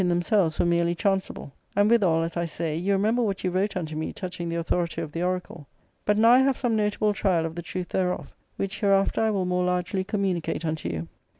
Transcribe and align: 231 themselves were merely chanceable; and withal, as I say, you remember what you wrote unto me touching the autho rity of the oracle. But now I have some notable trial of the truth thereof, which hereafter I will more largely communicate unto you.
231 0.03 0.17
themselves 0.17 0.57
were 0.57 0.65
merely 0.65 0.95
chanceable; 0.95 1.51
and 1.75 1.87
withal, 1.87 2.23
as 2.23 2.35
I 2.35 2.45
say, 2.45 2.75
you 2.75 2.93
remember 2.93 3.21
what 3.21 3.43
you 3.43 3.51
wrote 3.51 3.77
unto 3.77 3.95
me 3.95 4.11
touching 4.11 4.49
the 4.49 4.55
autho 4.55 4.81
rity 4.81 5.03
of 5.03 5.11
the 5.11 5.21
oracle. 5.21 5.67
But 6.05 6.17
now 6.17 6.31
I 6.31 6.39
have 6.39 6.57
some 6.57 6.75
notable 6.75 7.13
trial 7.13 7.45
of 7.45 7.53
the 7.53 7.61
truth 7.61 7.89
thereof, 7.89 8.33
which 8.55 8.79
hereafter 8.79 9.21
I 9.21 9.29
will 9.29 9.45
more 9.45 9.63
largely 9.63 10.03
communicate 10.03 10.65
unto 10.65 10.89
you. 10.89 11.07